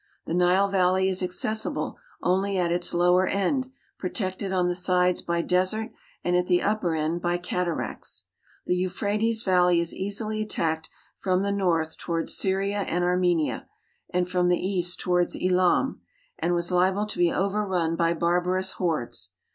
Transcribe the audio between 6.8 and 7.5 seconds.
end by